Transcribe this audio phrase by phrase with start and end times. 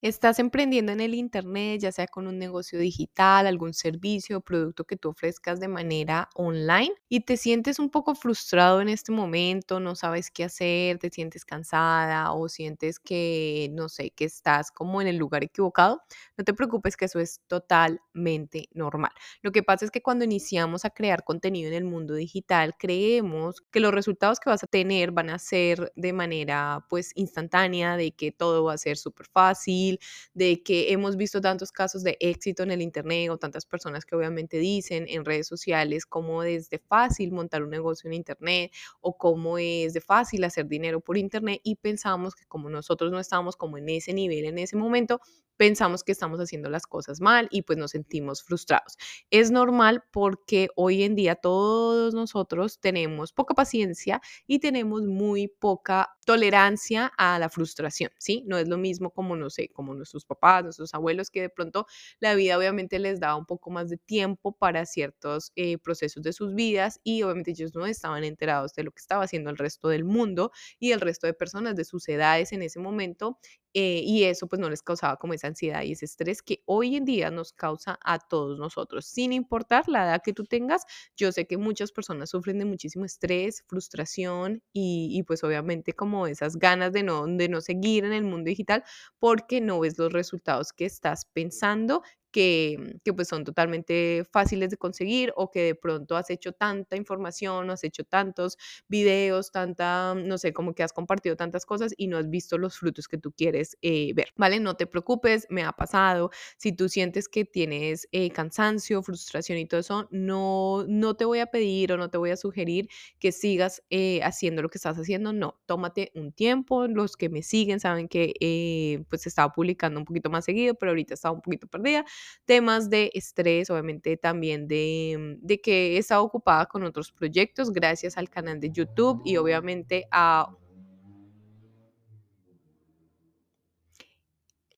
[0.00, 4.84] Estás emprendiendo en el Internet, ya sea con un negocio digital, algún servicio o producto
[4.84, 9.80] que tú ofrezcas de manera online y te sientes un poco frustrado en este momento,
[9.80, 15.02] no sabes qué hacer, te sientes cansada o sientes que, no sé, que estás como
[15.02, 16.00] en el lugar equivocado,
[16.36, 19.10] no te preocupes que eso es totalmente normal.
[19.42, 23.62] Lo que pasa es que cuando iniciamos a crear contenido en el mundo digital, creemos
[23.72, 28.12] que los resultados que vas a tener van a ser de manera pues instantánea, de
[28.12, 29.87] que todo va a ser súper fácil
[30.34, 34.16] de que hemos visto tantos casos de éxito en el Internet o tantas personas que
[34.16, 39.16] obviamente dicen en redes sociales cómo es de fácil montar un negocio en Internet o
[39.16, 43.56] cómo es de fácil hacer dinero por Internet y pensamos que como nosotros no estamos
[43.56, 45.20] como en ese nivel en ese momento,
[45.58, 48.96] pensamos que estamos haciendo las cosas mal y pues nos sentimos frustrados.
[49.30, 56.08] Es normal porque hoy en día todos nosotros tenemos poca paciencia y tenemos muy poca
[56.24, 58.44] tolerancia a la frustración, ¿sí?
[58.46, 61.86] No es lo mismo como, no sé, como nuestros papás, nuestros abuelos, que de pronto
[62.20, 66.32] la vida obviamente les daba un poco más de tiempo para ciertos eh, procesos de
[66.32, 69.88] sus vidas y obviamente ellos no estaban enterados de lo que estaba haciendo el resto
[69.88, 73.38] del mundo y el resto de personas de sus edades en ese momento
[73.74, 76.96] eh, y eso pues no les causaba como esa ansiedad y ese estrés que hoy
[76.96, 80.84] en día nos causa a todos nosotros, sin importar la edad que tú tengas.
[81.16, 86.26] Yo sé que muchas personas sufren de muchísimo estrés, frustración y, y pues obviamente como
[86.26, 88.84] esas ganas de no, de no seguir en el mundo digital
[89.18, 92.02] porque no ves los resultados que estás pensando
[92.38, 96.94] que, que, pues son totalmente fáciles de conseguir o que de pronto has hecho tanta
[96.94, 102.06] información, has hecho tantos videos, tanta, no sé, como que has compartido tantas cosas y
[102.06, 104.60] no has visto los frutos que tú quieres eh, ver, ¿vale?
[104.60, 106.30] No te preocupes, me ha pasado.
[106.58, 111.40] Si tú sientes que tienes eh, cansancio, frustración y todo eso, no, no te voy
[111.40, 114.96] a pedir o no te voy a sugerir que sigas eh, haciendo lo que estás
[114.96, 116.86] haciendo, no, tómate un tiempo.
[116.86, 121.14] Los que me siguen saben que pues estaba publicando un poquito más seguido, pero ahorita
[121.14, 122.04] estaba un poquito perdida
[122.44, 127.72] temas de estrés, obviamente también de, mm, de que he estado ocupada con otros proyectos
[127.72, 130.48] gracias al canal de YouTube y obviamente a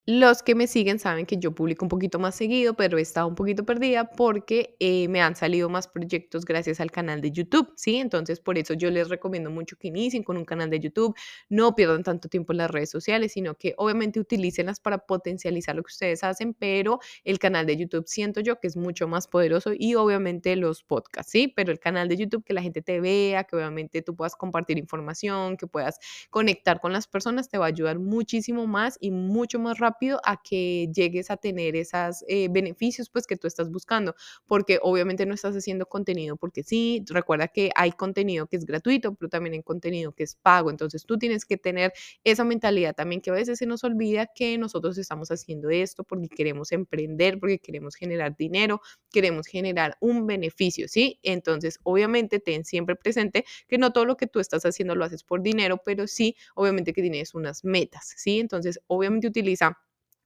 [0.07, 3.29] Los que me siguen saben que yo publico un poquito más seguido, pero he estado
[3.29, 7.73] un poquito perdida porque eh, me han salido más proyectos gracias al canal de YouTube,
[7.77, 7.97] ¿sí?
[7.97, 11.15] Entonces, por eso yo les recomiendo mucho que inicien con un canal de YouTube,
[11.51, 15.83] no pierdan tanto tiempo en las redes sociales, sino que obviamente utilícenlas para potencializar lo
[15.83, 19.73] que ustedes hacen, pero el canal de YouTube siento yo que es mucho más poderoso
[19.79, 21.53] y obviamente los podcasts, ¿sí?
[21.55, 24.79] Pero el canal de YouTube, que la gente te vea, que obviamente tú puedas compartir
[24.79, 25.99] información, que puedas
[26.31, 30.41] conectar con las personas, te va a ayudar muchísimo más y mucho más rápido a
[30.43, 34.15] que llegues a tener esos eh, beneficios pues que tú estás buscando,
[34.47, 39.15] porque obviamente no estás haciendo contenido porque sí, recuerda que hay contenido que es gratuito,
[39.15, 41.93] pero también hay contenido que es pago, entonces tú tienes que tener
[42.25, 46.29] esa mentalidad también que a veces se nos olvida que nosotros estamos haciendo esto porque
[46.29, 48.81] queremos emprender, porque queremos generar dinero,
[49.13, 51.19] queremos generar un beneficio, ¿sí?
[51.23, 55.25] Entonces, obviamente, ten siempre presente que no todo lo que tú estás haciendo lo haces
[55.25, 58.41] por dinero, pero sí, obviamente que tienes unas metas, ¿sí?
[58.41, 59.79] Entonces, obviamente utiliza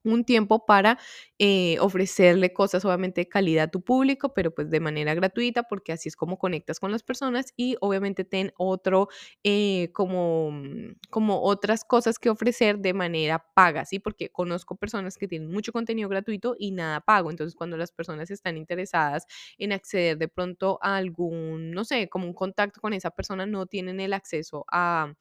[0.05, 0.99] un tiempo para
[1.39, 5.93] eh, ofrecerle cosas obviamente de calidad a tu público, pero pues de manera gratuita, porque
[5.93, 9.09] así es como conectas con las personas y obviamente ten otro,
[9.43, 13.99] eh, como, mm, como otras cosas que ofrecer de manera paga, ¿sí?
[13.99, 18.31] Porque conozco personas que tienen mucho contenido gratuito y nada pago, entonces cuando las personas
[18.31, 19.27] están interesadas
[19.59, 23.67] en acceder de pronto a algún, no sé, como un contacto con esa persona, no
[23.67, 25.13] tienen el acceso a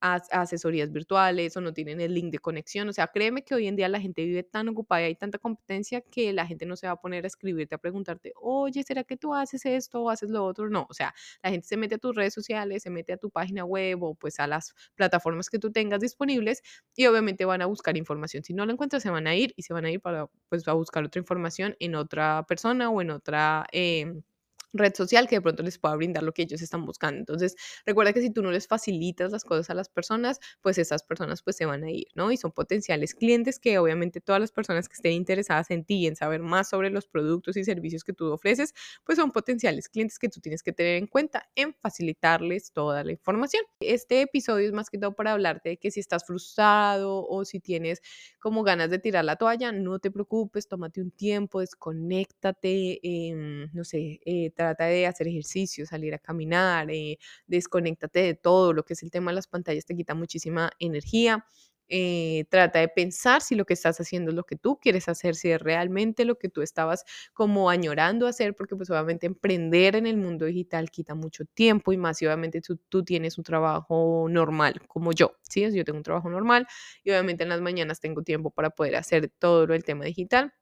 [0.00, 2.88] asesorías virtuales o no tienen el link de conexión.
[2.88, 5.38] O sea, créeme que hoy en día la gente vive tan ocupada y hay tanta
[5.38, 9.04] competencia que la gente no se va a poner a escribirte, a preguntarte, oye, ¿será
[9.04, 10.68] que tú haces esto o haces lo otro?
[10.68, 13.30] No, o sea, la gente se mete a tus redes sociales, se mete a tu
[13.30, 16.62] página web o pues a las plataformas que tú tengas disponibles
[16.96, 18.44] y obviamente van a buscar información.
[18.44, 20.66] Si no la encuentras, se van a ir y se van a ir para pues
[20.68, 23.66] a buscar otra información en otra persona o en otra...
[23.72, 24.22] Em,
[24.72, 27.18] red social que de pronto les pueda brindar lo que ellos están buscando.
[27.20, 27.56] Entonces,
[27.86, 31.42] recuerda que si tú no les facilitas las cosas a las personas, pues esas personas
[31.42, 32.30] pues se van a ir, ¿no?
[32.32, 36.06] Y son potenciales clientes que obviamente todas las personas que estén interesadas en ti y
[36.06, 40.18] en saber más sobre los productos y servicios que tú ofreces, pues son potenciales clientes
[40.18, 43.62] que tú tienes que tener en cuenta en facilitarles toda la información.
[43.80, 47.60] Este episodio es más que todo para hablarte de que si estás frustrado o si
[47.60, 48.00] tienes
[48.38, 53.84] como ganas de tirar la toalla, no te preocupes, tómate un tiempo, desconéctate, eh, no
[53.84, 58.94] sé, eh, trata de hacer ejercicio, salir a caminar, eh, desconéctate de todo, lo que
[58.94, 61.44] es el tema de las pantallas te quita muchísima energía.
[61.90, 65.34] eh, trata de pensar si lo que estás haciendo es lo que tú quieres hacer,
[65.34, 70.06] si es realmente lo que tú estabas como añorando hacer, porque pues obviamente emprender en
[70.06, 74.26] el mundo digital quita mucho tiempo y más si obviamente tú, tú tienes un trabajo
[74.28, 75.62] normal como yo, ¿sí?
[75.72, 76.66] Yo tengo un trabajo normal
[77.04, 80.52] y obviamente en las mañanas tengo tiempo para poder hacer todo el tema digital.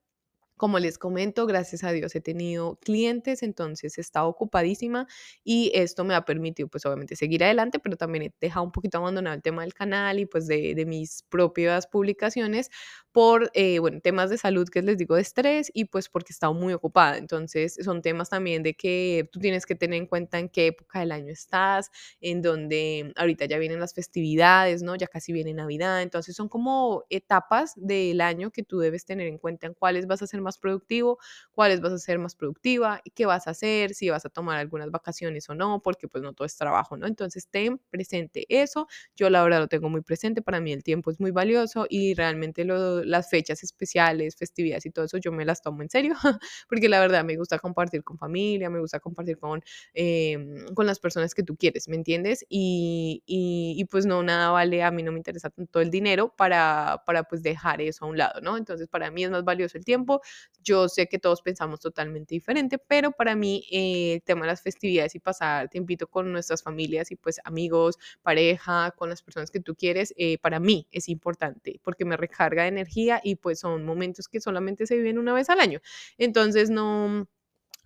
[0.58, 5.06] Como les comento, gracias a Dios he tenido clientes, entonces he estado ocupadísima
[5.44, 8.96] y esto me ha permitido pues obviamente seguir adelante, pero también he dejado un poquito
[8.96, 12.70] abandonado el tema del canal y pues de, de mis propias publicaciones
[13.12, 16.34] por, eh, bueno, temas de salud que les digo de estrés y pues porque he
[16.34, 17.18] estado muy ocupada.
[17.18, 21.00] Entonces son temas también de que tú tienes que tener en cuenta en qué época
[21.00, 24.96] del año estás, en donde ahorita ya vienen las festividades, ¿no?
[24.96, 29.36] Ya casi viene Navidad, entonces son como etapas del año que tú debes tener en
[29.38, 31.18] cuenta en cuáles vas a ser más productivo,
[31.52, 34.58] cuáles vas a ser más productiva, y qué vas a hacer, si vas a tomar
[34.58, 37.06] algunas vacaciones o no, porque pues no todo es trabajo, ¿no?
[37.06, 38.88] Entonces ten presente eso.
[39.16, 42.14] Yo la verdad lo tengo muy presente, para mí el tiempo es muy valioso y
[42.14, 46.14] realmente las fechas especiales, festividades y todo eso yo me las tomo en serio,
[46.68, 49.62] porque la verdad me gusta compartir con familia, me gusta compartir con,
[49.94, 52.44] em, con las personas que tú quieres, ¿me entiendes?
[52.48, 56.34] Y, y, y, pues no, nada vale, a mí no me interesa tanto el dinero
[56.36, 58.56] para, para pues dejar eso a un lado, ¿no?
[58.56, 60.20] Entonces para mí es más valioso el tiempo,
[60.62, 64.62] yo sé que todos pensamos totalmente diferente, pero para mí eh, el tema de las
[64.62, 69.60] festividades y pasar tiempito con nuestras familias y pues amigos, pareja, con las personas que
[69.60, 73.84] tú quieres, eh, para mí es importante porque me recarga de energía y pues son
[73.84, 75.80] momentos que solamente se viven una vez al año.
[76.18, 77.28] Entonces no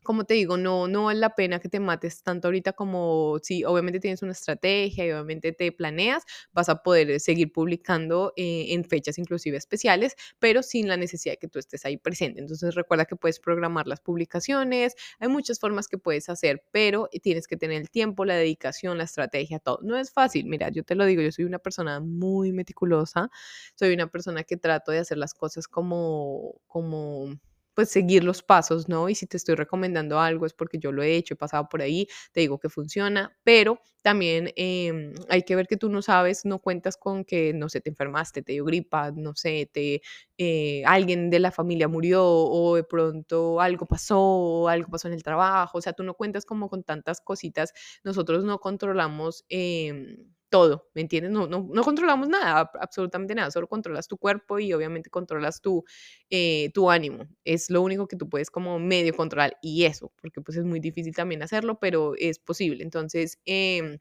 [0.02, 3.64] como te digo, no, no vale la pena que te mates tanto ahorita como si
[3.64, 8.85] obviamente tienes una estrategia y obviamente te planeas, vas a poder seguir publicando eh, en
[8.85, 12.41] fechas inclusive especiales, pero sin la necesidad de que tú estés ahí presente.
[12.41, 17.46] Entonces recuerda que puedes programar las publicaciones, hay muchas formas que puedes hacer, pero tienes
[17.46, 19.79] que tener el tiempo, la dedicación, la estrategia, todo.
[19.82, 23.31] No es fácil, mira, yo te lo digo, yo soy una persona muy meticulosa,
[23.75, 27.38] soy una persona que trato de hacer las cosas como, como
[27.75, 29.08] pues seguir los pasos, ¿no?
[29.08, 31.82] Y si te estoy recomendando algo es porque yo lo he hecho, he pasado por
[31.82, 36.44] ahí, te digo que funciona, pero también em, hay que ver que tú no sabes,
[36.44, 40.02] no cuentas con que, no sé, te enfermaste, te dio gripa, no sé, te,
[40.38, 45.22] eh, alguien de la familia murió o de pronto algo pasó algo pasó en el
[45.22, 47.72] trabajo, o sea, tú no cuentas como con tantas cositas,
[48.05, 49.44] nosotros no controlamos.
[49.49, 50.17] Eh,
[50.50, 51.32] todo, ¿me entiendes?
[51.32, 55.85] No, no, controlamos nada, absolutamente nada, solo controlas tu cuerpo y obviamente controlas tu,
[56.31, 57.26] eh, tu ánimo.
[57.44, 60.81] Es lo único que tú puedes como medio controlar y eso, porque pues es muy
[60.81, 62.82] difícil también hacerlo, pero es posible.
[62.85, 63.99] Entonces, eh,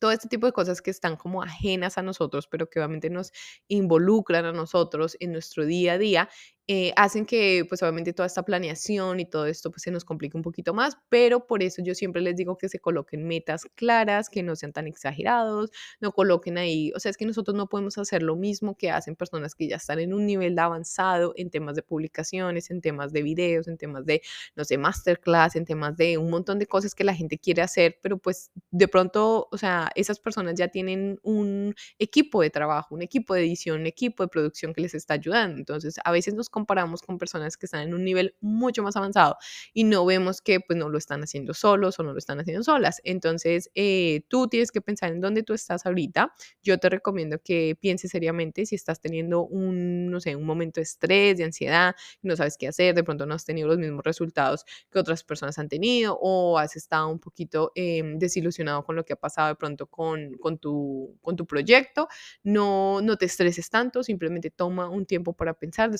[0.00, 3.32] todo este tipo de cosas que están como ajenas a nosotros, pero que obviamente nos
[3.68, 6.28] involucran a nosotros en nuestro día a día,
[6.72, 10.36] eh, hacen que pues obviamente toda esta planeación y todo esto pues se nos complique
[10.36, 14.28] un poquito más, pero por eso yo siempre les digo que se coloquen metas claras,
[14.30, 17.98] que no sean tan exagerados, no coloquen ahí, o sea, es que nosotros no podemos
[17.98, 21.74] hacer lo mismo que hacen personas que ya están en un nivel avanzado en temas
[21.74, 24.22] de publicaciones, en temas de videos, en temas de,
[24.54, 27.98] no sé, masterclass, en temas de un montón de cosas que la gente quiere hacer,
[28.00, 33.02] pero pues de pronto, o sea, esas personas ya tienen un equipo de trabajo, un
[33.02, 36.48] equipo de edición, un equipo de producción que les está ayudando, entonces a veces nos
[36.60, 39.36] comparamos con personas que están en un nivel mucho más avanzado
[39.72, 42.62] y no vemos que pues no lo están haciendo solos o no lo están haciendo
[42.62, 43.00] solas.
[43.04, 46.34] Entonces, eh, tú tienes que pensar en dónde tú estás ahorita.
[46.62, 50.82] Yo te recomiendo que pienses seriamente si estás teniendo un, no sé, un momento de
[50.82, 54.66] estrés, de ansiedad, no sabes qué hacer, de pronto no has tenido los mismos resultados
[54.90, 59.14] que otras personas han tenido o has estado un poquito em, desilusionado con lo que
[59.14, 62.08] ha pasado de pronto con, con, tu, con tu proyecto.
[62.42, 65.90] No, no te estreses tanto, simplemente toma un tiempo para pensar,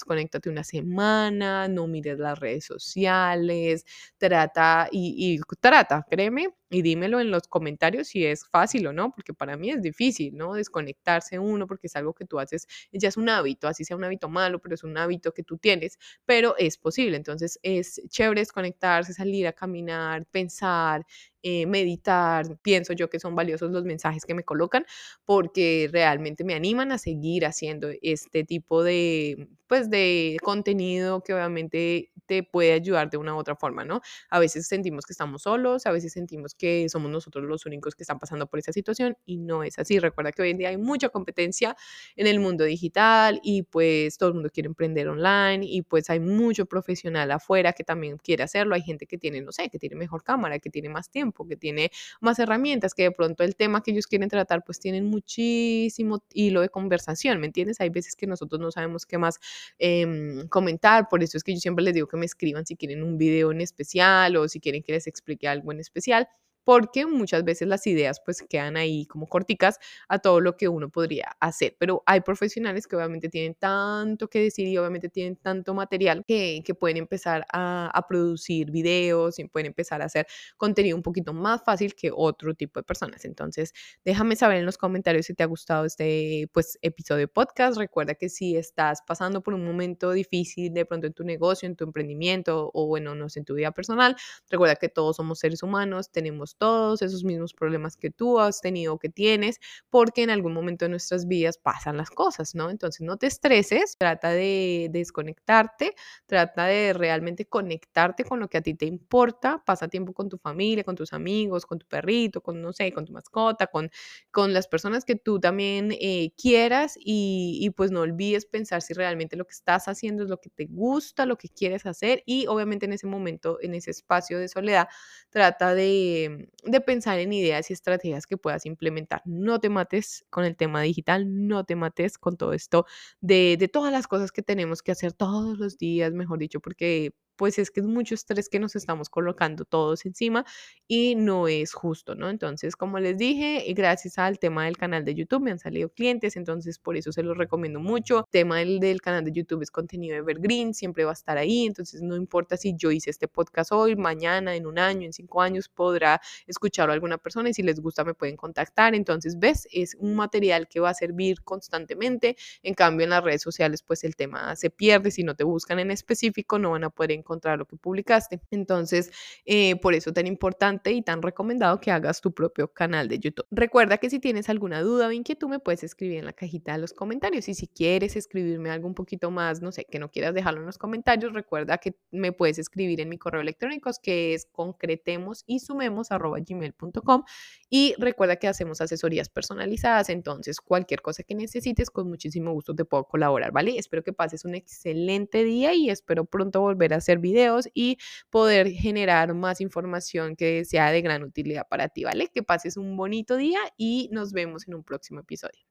[0.50, 3.84] una semana, no mires las redes sociales,
[4.19, 9.12] trata y, y trata, créeme, y dímelo en los comentarios si es fácil o no,
[9.12, 10.55] porque para mí es difícil, ¿no?
[10.55, 14.05] Desconectarse uno porque es algo que tú haces, ya es un hábito, así sea un
[14.05, 17.17] hábito malo, pero es un hábito que tú tienes, pero es posible.
[17.17, 21.05] Entonces es chévere desconectarse, salir a caminar, pensar,
[21.43, 22.58] eh, meditar.
[22.62, 24.84] Pienso yo que son valiosos los mensajes que me colocan
[25.24, 32.12] porque realmente me animan a seguir haciendo este tipo de, pues, de contenido que obviamente
[32.27, 34.00] te puede ayudar de una u otra forma, ¿no?
[34.29, 38.02] A veces sentimos que estamos solos, a veces sentimos que somos nosotros los únicos que
[38.02, 39.98] están pasando por esa situación y no es así.
[39.98, 41.74] Recuerda que hoy en día hay mucha competencia
[42.17, 46.20] en el mundo digital y pues todo el mundo quiere emprender online y pues hay
[46.20, 48.74] mucho profesional afuera que también quiere hacerlo.
[48.74, 51.56] Hay gente que tiene, no sé, que tiene mejor cámara, que tiene más tiempo, que
[51.56, 51.90] tiene
[52.20, 56.60] más herramientas, que de pronto el tema que ellos quieren tratar pues tienen muchísimo hilo
[56.60, 57.81] de conversación, ¿me entiendes?
[57.81, 59.38] Hay veces que nosotros no sabemos qué más
[59.79, 63.02] em, comentar, por eso es que yo siempre les digo que me escriban si quieren
[63.02, 66.29] un video en especial o si quieren que les explique algo en especial
[66.70, 70.89] porque muchas veces las ideas pues quedan ahí como corticas a todo lo que uno
[70.89, 71.74] podría hacer.
[71.81, 76.62] Pero hay profesionales que obviamente tienen tanto que decir y obviamente tienen tanto material que,
[76.65, 81.32] que pueden empezar a, a producir videos y pueden empezar a hacer contenido un poquito
[81.32, 83.24] más fácil que otro tipo de personas.
[83.24, 83.72] Entonces,
[84.05, 87.79] déjame saber en los comentarios si te ha gustado este pues, episodio de podcast.
[87.79, 91.74] Recuerda que si estás pasando por un momento difícil de pronto en tu negocio, en
[91.74, 94.15] tu emprendimiento o bueno, no sé, en tu vida personal,
[94.48, 98.98] recuerda que todos somos seres humanos, tenemos todos esos mismos problemas que tú has tenido
[98.98, 102.69] que tienes, porque en algún momento de nuestras vidas pasan las cosas, ¿no?
[102.70, 105.94] Entonces, no te estreses, trata de desconectarte,
[106.26, 110.36] trata de realmente conectarte con lo que a ti te importa, pasa tiempo con tu
[110.36, 113.90] familia, con tus amigos, con tu perrito, con, no sé, con tu mascota, con,
[114.31, 118.93] con las personas que tú también eh, quieras y, y pues no olvides pensar si
[118.94, 122.46] realmente lo que estás haciendo es lo que te gusta, lo que quieres hacer y
[122.46, 124.88] obviamente en ese momento, en ese espacio de soledad,
[125.31, 129.23] trata de, de pensar en ideas y estrategias que puedas implementar.
[129.25, 132.87] No te mates con el tema digital, no te mates con todo esto
[133.20, 137.13] de, de todas las cosas que tenemos que hacer todos los días, mejor dicho, porque
[137.41, 140.44] pues es que es mucho estrés que nos estamos colocando todos encima
[140.87, 142.29] y no es justo, ¿no?
[142.29, 146.37] Entonces, como les dije, gracias al tema del canal de YouTube me han salido clientes,
[146.37, 148.19] entonces por eso se los recomiendo mucho.
[148.19, 151.65] El tema del, del canal de YouTube es contenido evergreen, siempre va a estar ahí,
[151.65, 155.41] entonces no importa si yo hice este podcast hoy, mañana, en un año, en cinco
[155.41, 158.94] años, podrá escucharlo alguna persona y si les gusta me pueden contactar.
[158.94, 162.37] Entonces, ves, es un material que va a servir constantemente.
[162.63, 165.11] En cambio, en las redes sociales, pues el tema se pierde.
[165.11, 168.41] Si no te buscan en específico, no van a poder encontrar encontrar lo que publicaste.
[168.51, 169.13] Entonces,
[169.44, 173.46] eh, por eso tan importante y tan recomendado que hagas tu propio canal de YouTube.
[173.51, 176.79] Recuerda que si tienes alguna duda o inquietud, me puedes escribir en la cajita de
[176.79, 177.49] los comentarios.
[177.49, 180.67] Y si quieres escribirme algo un poquito más, no sé, que no quieras dejarlo en
[180.67, 185.60] los comentarios, recuerda que me puedes escribir en mi correo electrónico, que es concretemos y
[185.60, 187.25] sumemos gmail.com.
[187.69, 192.84] Y recuerda que hacemos asesorías personalizadas, entonces cualquier cosa que necesites, con muchísimo gusto te
[192.84, 193.79] puedo colaborar, ¿vale?
[193.79, 197.98] Espero que pases un excelente día y espero pronto volver a hacer videos y
[198.31, 202.29] poder generar más información que sea de gran utilidad para ti, ¿vale?
[202.32, 205.69] Que pases un bonito día y nos vemos en un próximo episodio.